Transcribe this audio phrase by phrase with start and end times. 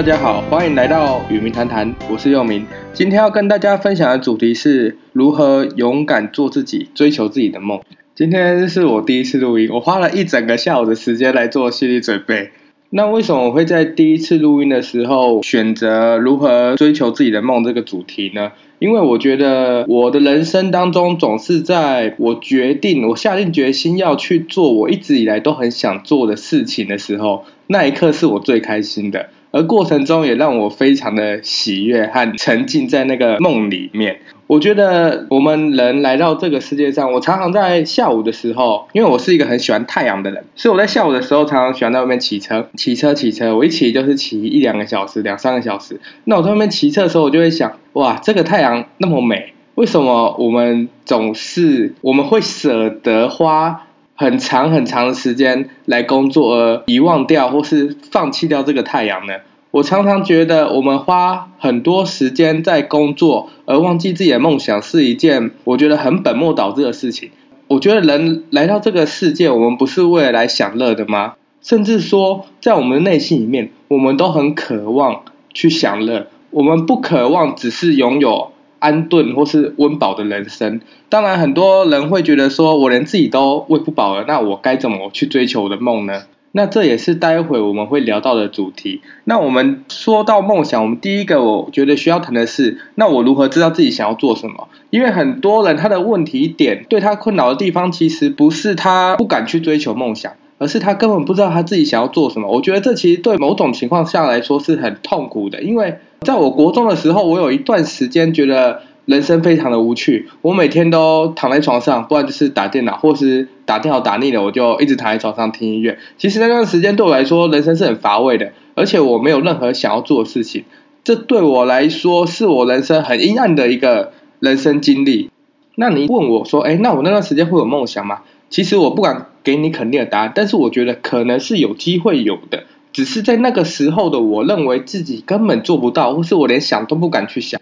[0.00, 2.66] 大家好，欢迎来到与民谈谈，我是佑明。
[2.94, 7.78] 今天要跟大家分享的主题是如何勇敢做自己，追求自己的梦。
[8.14, 12.50] 今天是我第一次录音，我花了一整个下午的时间来做心理准备。
[12.88, 18.52] 那为什么我会在第一次录音的时候选择如何追求自己的梦这个主题呢？
[18.78, 29.28] 因为我觉得我的人生当中总是在我决定、我下定决心要去做我一直以来都很想做的事情的时候，那一刻是我最开心的。
[29.50, 34.20] 而过程中也让我非常的喜悦和沉浸在那个梦里面。
[34.46, 46.00] 我觉得我们人来到这个世界上，我常常在下午的时候，因为我是一个很喜欢太阳的人，所以我在下午的时候常常喜欢在外面骑车，骑车骑车，我一骑就是骑一两个小时，两三个小时。
[46.24, 53.86] 那我在外面骑车的时候，我就会想，哇，这个太阳那么美，为什么我们总是我们会舍得花
[54.20, 59.32] 很长很长的时间来工作，而遗忘掉或是放弃掉这个太阳呢？
[59.70, 67.30] 我常常觉得，我们花很多时间在工作，而忘记自己的梦想，是一件我觉得很本末倒置的事情。
[67.66, 71.36] 我觉得人来到这个世界，我们不是为了来享乐的吗？
[71.62, 75.22] 甚至说，在我们的内心里面，我们都很渴望
[75.54, 76.26] 去享乐。
[76.50, 78.49] 我们不渴望只是拥有。
[78.80, 86.22] 安顿或是温饱的人生，当然很多人会觉得说，我连自己都喂不饱了，那我该怎么去追求我的梦呢？
[86.52, 89.02] 那这也是待会我们会聊到的主题。
[89.22, 94.66] 那我们说到梦想，我们第一个我觉得需要谈的是，那我如何知道自己想要做什么？
[94.90, 100.32] 因为很多人他的问题点，对他困扰的地方，其实不是他不敢去追求梦想。
[100.60, 102.46] 而是他根本不知道他自己想要做什么。
[102.48, 110.28] 我觉得这其实对某种情况下来说是很痛苦的，因为在我国中的时候，我有一段时间觉得人生非常的无趣。
[110.42, 115.96] 我每天都躺在床上，不然就是打电脑，或是打电脑打腻了，我就一直躺在床上听音乐。
[116.18, 120.64] 其实那段时间对我来说，人生是很乏味的，而且我没有任何想要做的事情。
[121.02, 125.30] 这对我来说是我人生很阴暗的一个人生经历。
[125.76, 128.20] 那你问我说，哎，那我那段时间会有梦想吗？
[128.50, 137.60] 其实我不敢给你肯定的答案，但是我觉得可能是有机会有的，只是在那个时候的我认为自己根本做不到，或是我连想都不敢去想，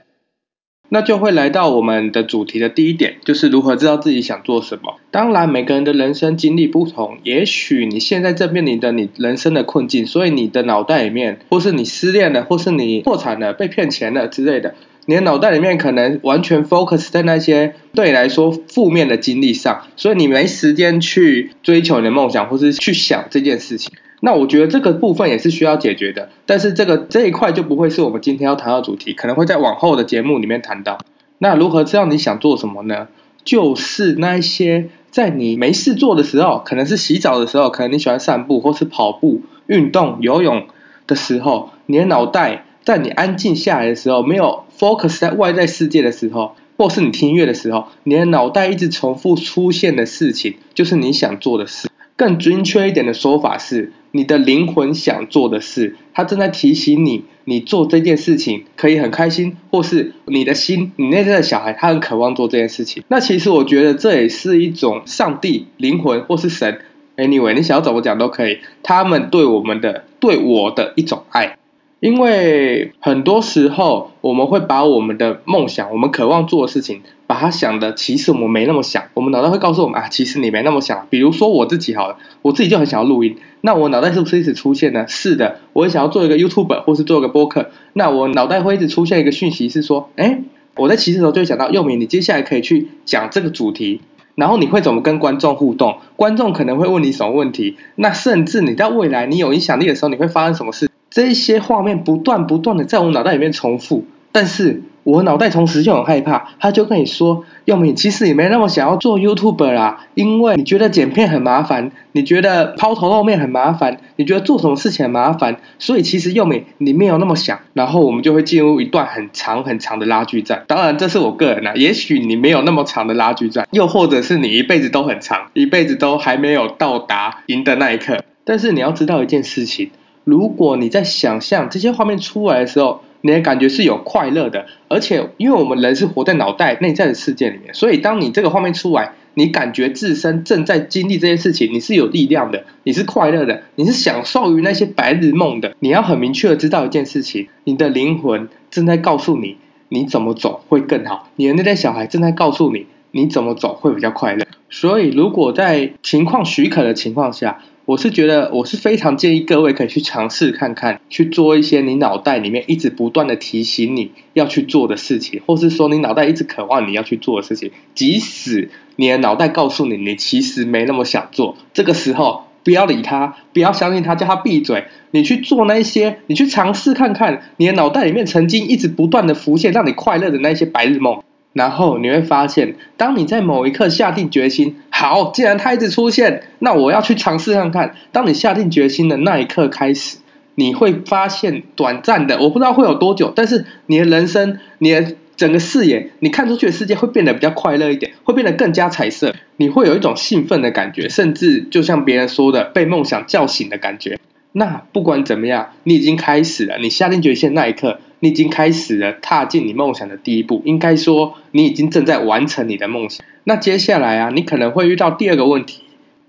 [0.89, 4.97] 那就会来到我们的主题的第一点，就是如何知道自己想做什么。
[5.11, 14.75] 当然，每个人的人生经历不同，也许你现在正面临的你人生的困境，所以你的脑袋里面，或是你失恋了，或是你破产了、被骗钱了之类的。
[15.11, 23.91] 你的脑袋里面可能完全 focus 在那些对你来说负面的经历上，所以你没时间去追求你的梦想，或是去想这件事情。
[24.21, 30.99] 那我觉得这个部分也是需要解决的，但是这个这一块就不会是我们今天要谈到主题，可能会在往后的节目里面谈到。
[31.39, 33.09] 那如何知道你想做什么呢？
[33.45, 40.67] 就是那一些在你没事做的时候，可能是洗澡的时候，可能你喜欢散步或是跑步、运动、游泳
[41.07, 42.67] 的时候，你的脑袋。
[42.85, 51.89] 在你安静下来的时候，没有 focus 在外在世界的时候，或是你听音乐的时候，你的脑袋一直重复出现的事情，就是你想做的事。
[52.17, 63.05] 更准确一点的说法是，你的灵魂想做的事，它正在提醒你，你做这件事情可以很开心，或是你的心，你内在的小孩，他很渴望做这件事情。
[63.07, 66.81] 那其实我觉得这也是一种上帝、灵魂或是神
[67.17, 71.58] ，anyway，你想要怎么讲都可以，他们对我们的、对我的一种爱。
[72.01, 79.03] 因为很多时候，我们会把我们的梦想、我们渴望做的事情，把它想的其实我们没那么想。
[79.15, 81.09] 我们脑袋会告诉我们啊，其实你没那么想。
[81.11, 85.07] 比如说我自己好了，我自己就很想要录音，那我脑袋是不是一直出现呢？
[85.09, 90.43] 是的，我很想要做一个 YouTube 或是做一个播客，那我脑袋会一直出现一个讯息是说，哎，
[90.77, 94.03] 我在骑车的时候就会想到，佑明，你接下来可以去讲这个主题，
[94.37, 95.97] 然后你会怎么跟观众互动？
[96.15, 97.77] 观众可能会问你什么问题？
[97.97, 100.88] 那甚至你在未来你有影响力的时候，你会发生什么事？
[101.11, 120.65] 这些画面不断不断的在我脑袋里面重复，但是我脑袋同时就很害怕，他就跟你说，佑民，其实你没那么想要做 YouTuber 啦，因为你觉得剪片很麻烦，你觉得抛头露面很麻烦，你觉得做什么事情很麻烦，所以其实佑民你没有那么想，然后我们就会进入一段很长很长的拉锯战。
[120.67, 128.23] 当然这是我个人啊，也许你没有那么长的拉锯战，又或者是你一辈子都很长，一辈子都还没有到达赢的那一刻。
[128.45, 129.91] 但是你要知道一件事情。
[130.29, 145.75] 如果你在想象这些画面出来的时候，你的感觉是有快乐的，而且因为我们人是活在脑袋内在的世界里面，所以当你这个画面出来，你感觉自身正在经历这些事情，你是有力量的，你是快乐的，你是享受于那些白日梦的。
[145.81, 149.57] 你要很明确的知道一件事情，你的灵魂正在告诉你，
[149.89, 154.47] 你怎么走会更好，你的那代小孩正在告诉你，你怎么走会比较快乐。
[154.69, 181.23] 所以如果在情况许可的情况下，我是觉得我是非常建议各位可以去尝试看看，去做一些你脑袋里面一直不断的提醒你要去做的事情，或是说你脑袋一直渴望你要去做的事情，即使你的脑袋告诉你你其实没那么想做，这个时候不要理他，不要相信他，叫他闭嘴，你去做那些，你去尝试看看，你的脑袋里面曾经一直不断的浮现让你快乐的那些白日梦。
[181.55, 187.95] 然后你会发现，当你在某一刻下定决心，好，既然它一直出现，那我要去尝试看看。
[188.11, 190.17] 当你下定决心的那一刻开始，
[190.57, 204.19] 你会发现短暂的，我不知道会有多久，但是你的人生，你的整个视野，你看出去的世界会变得比较快乐一点，会变得更加彩色，你会有一种兴奋的感觉，甚至就像别人说的，被梦想叫醒的感觉。
[204.53, 208.01] 那不管怎么样，你已经开始了，你下定决心那一刻。
[208.21, 213.25] 你已经开始了踏进你梦想的第一步，应该说你已经正在完成你的梦想。
[213.45, 215.83] 那接下来啊，你可能会遇到第二个问题。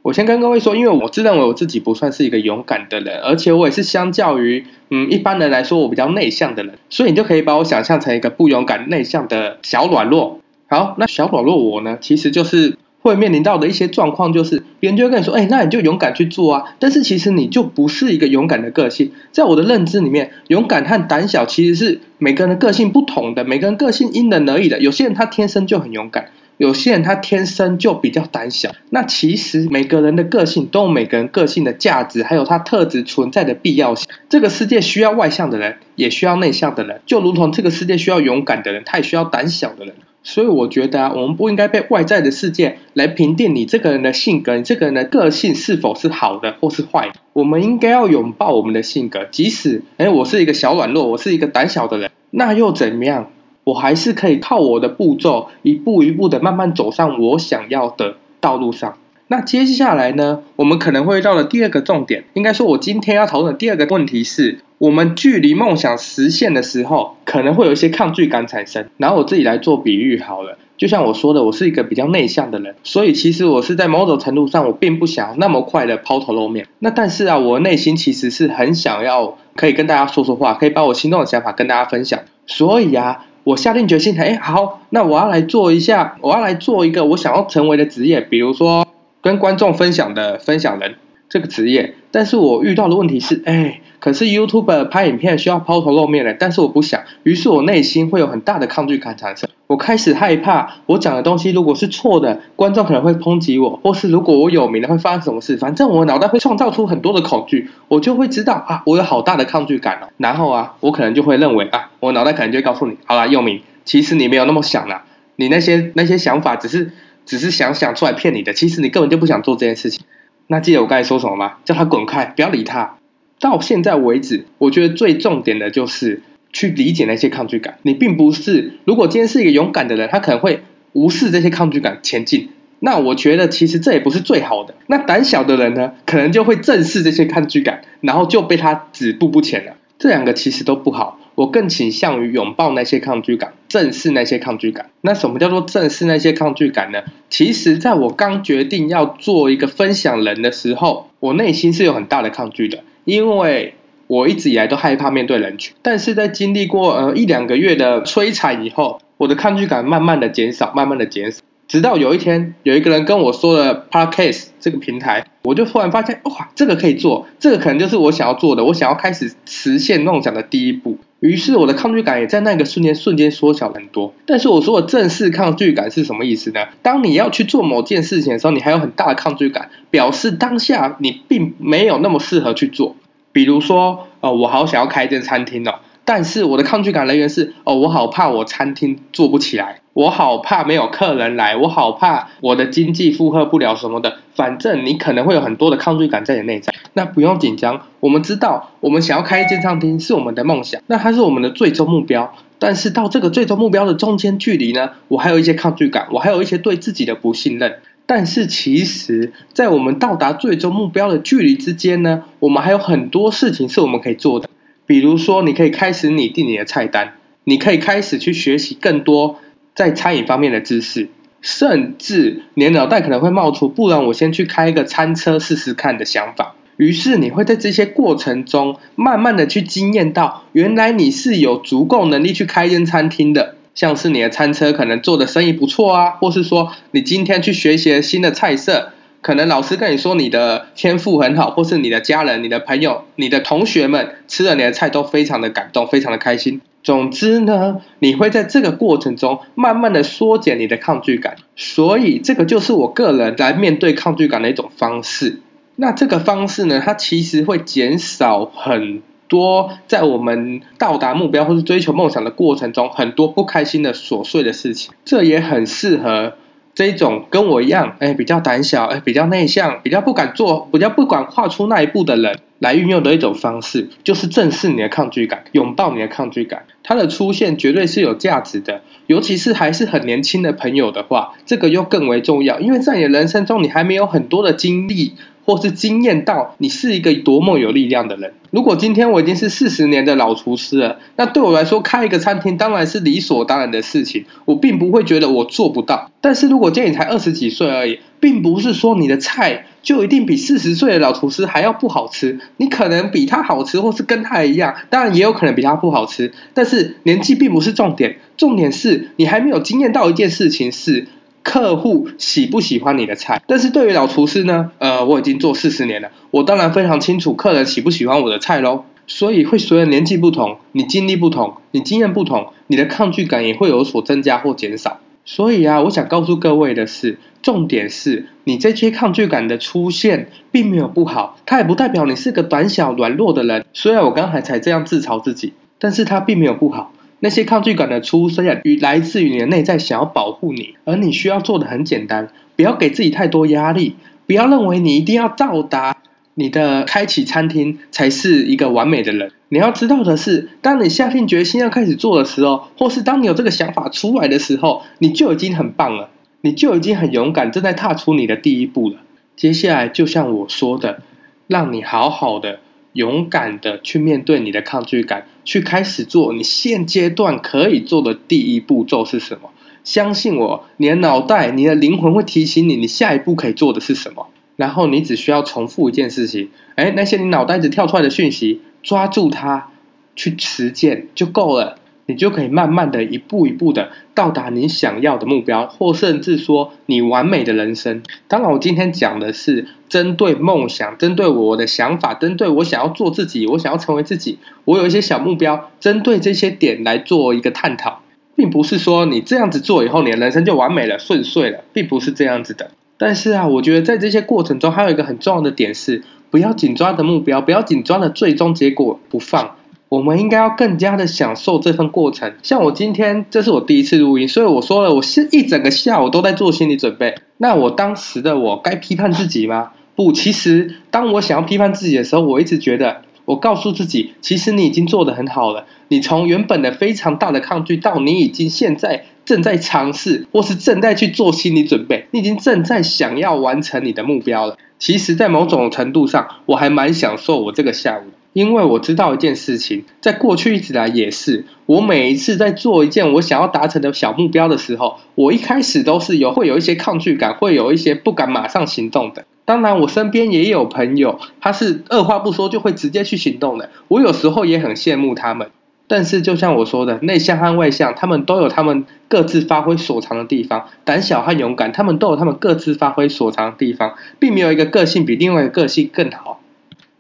[0.04, 10.42] 我先跟各位说，因为我自认为我自己不算是一个勇敢的人，而且我也是相较于嗯一般人来说，我比较内向的人，所以你就可以把我想象成一个不勇敢、内向的小软弱。
[10.68, 12.78] 好，那小软弱我呢，其实就是。
[13.02, 19.12] 会面临到的一些状况，就是别人就会跟你说：“哎，那你就勇敢去做啊！”但是其实你就不是一个勇敢的个性。
[19.32, 24.80] 在我的认知里面，勇敢和胆小其实是每个人的个性不同的，每个人个性因人而异的。
[24.80, 28.76] 有些人他天生就很勇敢，有些人他天生就比较胆小。
[28.90, 34.08] 那其实每个人的个性都有每个人个性的价值，还有他特质存在的必要性。
[34.28, 39.96] 这个世界需要外向的人，也需要内向的人，就如同这个世界需要勇敢的人，他也需要胆小的人。
[40.22, 47.16] 所以我觉得啊，我们不应该被外在的世界来评定你这个人的性格，你这个人的个性是否是好的或是坏的。
[47.34, 53.32] 我们应该要拥抱我们的性格，即使诶我是一个小软弱，我是一个胆小的人，那又怎么样？
[53.64, 58.99] 我还是可以靠我的步骤，一步一步的慢慢走上我想要的道路上。
[59.32, 68.88] 那接下来呢，我们可能会到了第二个重点，应该说，我今天要讨论的第二个问题是，我们距离梦想实现的时候，可能会有一些抗拒感产生。
[68.98, 76.66] 然后我自己来做比喻好了，就像我说的，我是一个比较内向的人，所以其实我是在某种程度上，我并不想那么快的抛头露面。
[76.80, 82.20] 那但是啊，我内心其实是很想要可以跟大家说说话，可以把我心中的想法跟大家分享。
[82.48, 88.88] 所以啊，我下定决心，哎，好，那我要来做一下，我要来做一个我想要成为的职业，比如说。
[89.22, 90.96] 跟观众分享的分享人
[91.28, 115.04] 这个职业，但是我遇到的问题是，哎，可是 YouTube 拍影片需要抛头露面的，但是我不想，于是我内心会有很大的抗拒感产生，我开始害怕，我讲的东西如果是错的，观众可能会抨击我，或是如果我有名了会发生什么事，反正我脑袋会创造出很多的恐惧，我就会知道啊，我有好大的抗拒感哦，然后啊，我可能就会认为啊，我脑袋可能就会告诉你，好啦，又明，其实你没有那么想啦，
[115.36, 116.92] 你那些那些想法只是。
[117.30, 120.04] 只是想想出来骗你的，其实你根本就不想做这件事情。
[120.48, 121.58] 那记得我刚才说什么吗？
[121.64, 122.98] 叫他滚开，不要理他。
[123.40, 127.78] 到现在为止，我觉得最重点的就是去理解那些抗拒感。
[127.84, 132.50] 你并不是，如果今天是一个勇敢的人，他可能会无视这些抗拒感前进。
[132.80, 134.74] 那我觉得其实这也不是最好的。
[134.88, 139.74] 那胆小的人呢，可能就会正视这些抗拒感，然后就被他止步不前了。
[140.00, 141.20] 这两个其实都不好。
[141.36, 144.90] 我更倾向于拥抱那些抗拒感，正视那些抗拒感。
[145.00, 147.04] 那什么叫做正视那些抗拒感呢？
[147.30, 153.76] 其实，在我刚决定要做一个分享人的时候，我内心是有很大的抗拒的，因为
[154.08, 155.76] 我一直以来都害怕面对人群。
[155.82, 161.40] 但是在经历过呃一两个月的摧残以后，我的抗拒感慢慢的减少，慢慢的减少。
[161.68, 170.98] 直到有一天，有一个人跟我说了 Podcast 这个平台，我就突然发现，哇，这个可以做，这个可能就是我想要做的，我想要开始实现梦想的第一步。
[171.20, 174.14] 于是我的抗拒感也在那个瞬间瞬间缩小很多。
[174.26, 176.62] 但是我说的正式抗拒感是什么意思呢？
[176.82, 182.96] 当你要去做某件事情的时候，你还有很大的抗拒感，表示当下你并没有那么适合去做。
[183.32, 185.76] 比如说，呃，我好想要开一间餐厅哦。
[186.10, 194.18] 但是我的抗拒感来源是，哦，我好怕我餐厅做不起来，我好怕没有客人来，我好怕我的经济负荷不了什么的。
[194.34, 197.86] 反正你可能会有很多的抗拒感在你内在，那不用紧张。
[198.00, 202.34] 我们知道，我们想要开一间餐厅是我们的梦想，那它是我们的最终目标。
[202.58, 207.76] 但是到这个最终目标的中间距离呢，我还有一些抗拒感，我还有一些对自己的不信任。
[208.08, 214.50] 但是其实，在我们到达最终目标的距离之间呢，我们还有很多事情是我们可以做的。
[214.90, 219.38] 比如说，你可以开始拟定你的菜单，你可以开始去学习更多
[219.76, 221.10] 在餐饮方面的知识，
[221.42, 226.56] 甚至你脑袋可能会冒出，不然我先去开一个餐车试试看的想法。
[226.78, 233.58] 于是你会在这些过程中，慢慢的去经验到，原来你是有足够能力去开一间餐厅的。
[233.76, 238.92] 像是你的餐车可能做的生意不错啊，或是说你今天去学习了新的菜色，
[239.22, 246.62] 可能老师跟你说你的天赋很好，或是你的家人、你的朋友、你的同学们吃了你的菜都非常的感动，非常的开心。
[246.82, 255.42] 总之呢，你会在这个过程中慢慢的缩减你的抗拒感，所以这个就是我个人来面对抗拒感的一种方式。
[255.76, 266.36] 那这个方式呢，它其实会减少很多在我们到达目标或是追求梦想的过程中很多不开心的琐碎的事情，这也很适合。
[266.80, 276.64] 这一种跟我一样，哎，比较胆小，哎，比较内向，比较不敢做，比较不敢跨出那一步的人，来运用的一种方式，就是正视你的抗拒感，拥抱你的抗拒感。
[276.82, 285.16] 它的出现绝对是有价值的，尤其是还是很年轻的朋友的话，这个又更为重要，因为在你人生中，你还没有很多的经历。
[285.50, 288.34] 或是惊艳到你是一个多么有力量的人。
[288.52, 296.12] 如果今天我已经是四十年的老厨师了，那对我来说开一个餐厅当然是理所当然的事情，我并不会觉得我做不到。
[296.22, 306.32] 但是如果今天你才二十几岁而已，并不是说你的菜就一定比四十岁的老厨师还要不好吃，你可能比他好吃，或是跟他一样，当然也有可能比他不好吃。
[306.54, 311.08] 但是年纪并不是重点，重点是你还没有经验到一件事情是。
[311.44, 313.42] 客户喜不喜欢你的菜？
[313.48, 314.72] 但是对于老厨师呢？
[314.78, 318.86] 呃，我已经做四十年了，我当然非常清楚客人喜不喜欢我的菜喽。
[319.08, 325.00] 所以会随着年纪不同，你经历不同，你经验不同，你的抗拒感也会有所增加或减少。
[325.26, 333.66] 所以啊，我想告诉各位的是，重点是你这些抗拒感的出现并没有不好，它也不代表你是个短小软弱的人。
[333.74, 336.92] 虽然我刚才才这样自嘲自己，但是它并没有不好。
[337.20, 343.96] 那些抗拒感的出现，与来自于你的内在想要保护你，而你需要做的很简单，不要给自己太多压力，
[344.26, 345.98] 不要认为你一定要到达
[346.36, 349.32] 你的开启餐厅才是一个完美的人。
[349.50, 356.10] 你要知道的是，当你下定决心要开始做的时候，或是当你有这个想法出来的时候，你就已经很棒了，
[356.42, 358.98] 你就已经很勇敢，正在踏出你的第一步了。
[359.36, 361.02] 接下来就像我说的，
[361.48, 362.60] 让你好好的。
[363.00, 369.52] 勇敢的去面对你的抗拒感，去开始做你现阶段可以做的第一步骤是什么？
[369.86, 374.28] 相信我，你的脑袋、你的灵魂会提醒你，你下一步可以做的是什么。
[374.58, 379.70] 然后你只需要重复一件事情，哎，那些你脑袋子跳出来的讯息，抓住它，
[380.18, 381.79] 去实践就够了。
[382.10, 388.02] 你就可以慢慢的一步一步的到达你想要的目标，或甚至说你完美的人生。
[388.28, 398.02] 当然，我今天讲的是针对梦想，针对我的想法，针对我想要做自己，我想要成为自己，我有一些小目标，针对这些点来做一个探讨，
[398.36, 402.72] 并不是说你这样子做以后，你的人生就完美了、顺遂了，并不是这样子的。
[402.98, 406.02] 但是啊，我觉得在这些过程中，还有一个很重要的点是，
[406.32, 409.58] 不要紧抓的目标，不要紧抓的最终结果不放。
[409.90, 412.34] 我们应该要更加的享受这份过程。
[412.44, 417.16] 像我今天，这是我第一次录音，所以我说了，我是一整个下午都在做心理准备。
[417.38, 419.72] 那我当时的我该批判自己吗？
[419.96, 425.66] 不，其实当我想要批判自己的时候，我一直觉得，我告诉自己，其实你已经做得很好了。
[425.88, 434.56] 你从原本的非常大的抗拒，到你已经现在正在尝试，或是正在去做心理准备，你已经正在想要完成你的目标了。
[434.78, 438.04] 其实，在某种程度上，我还蛮享受我这个下午。
[438.34, 449.26] 因为我知道一件事情，在过去一直来也是，我每一次在做一件我想要达成的小目标的时候，我一开始都是有会有一些抗拒感，会有一些不敢马上行动的。
[449.46, 453.72] 当然，我身边也有朋友，他是二话不说就会直接去行动的。
[453.88, 455.50] 我有时候也很羡慕他们。
[455.88, 466.39] 但是就像我说的，内向和外向，他们都有他们各自发挥所长的地方；胆小和勇敢，他们都有他们各自发挥所长的地方，并没有一个个性比另外一个个性更好。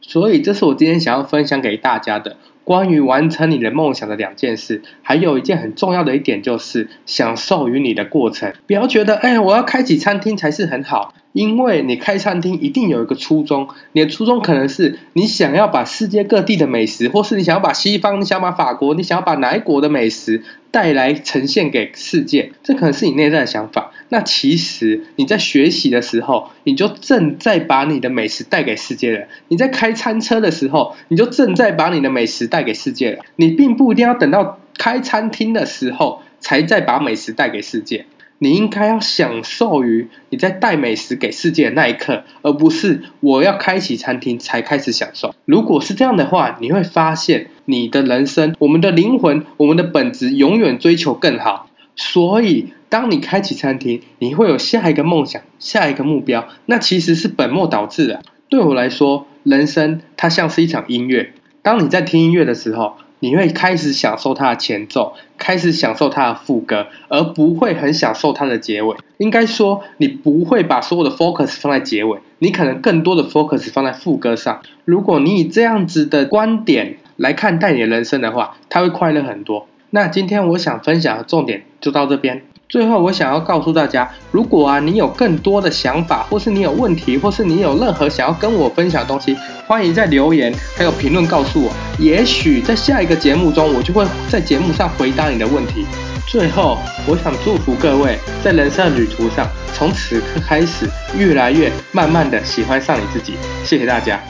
[0.10, 4.82] 所以，这是我今天想要分享给大家的关于完成你的梦想的两件事。
[5.04, 8.51] 还有一件很重要的一点，就是享受于你的过程。
[8.66, 11.13] 不要觉得，哎，我要开启餐厅才是很好。
[11.32, 23.88] 因为你开餐厅一定有一个初衷，你的初衷可能是你想要把世界各地的美食，或是你想要把西方，你想把法国，你想要把哪一国的美食带来呈现给世界，这可能是你内在的想法。
[24.10, 33.24] 那其实你在学习的时候，你就正在把你的美食带给世界了；你在开餐车的时候，你就正在把你的美食带给世界了。
[33.36, 38.06] 你并不一定要等到开餐厅的时候，才再把美食带给世界。
[38.42, 45.36] 你应该要享受于你在带美食给世界的那一刻，而不是我要开启餐厅才开始享受。
[45.44, 51.70] 如果是这样的话，你会发现你的人生、我们的灵魂、我们的本质永远追求更好。
[51.98, 58.22] 所以，当你开启餐厅，你会有下一个梦想、下一个目标，那其实是本末倒置的。
[58.50, 61.34] 对我来说，人生它像是一场音乐。
[61.62, 68.96] 当你在听音乐的时候，你会开始享受它的前奏，开始享受它的副歌，而不会很享受它的结尾。
[69.17, 74.62] 应该说，你不会把所有的 focus 放在结尾，你可能更多的 focus 放在副歌上。
[74.86, 79.67] 如果你以这样子的观点来看待你的人生的话，它会快乐很多。
[79.91, 82.43] 那今天我想分享的重点就到这边。
[82.70, 89.36] 最后，我想要告诉大家，如果啊你有更多的想法，或是你有问题，或是你有任何想要跟我分享的东西，
[89.66, 91.72] 欢迎在留言还有评论告诉我。
[91.98, 95.84] 也许在下一个节目中，我就会在节目上回答你的问题。
[96.28, 103.34] 最后，我想祝福各位在人生的旅途上，从此刻开始越来越慢慢的喜欢上你自己。
[103.64, 104.22] 谢谢大家。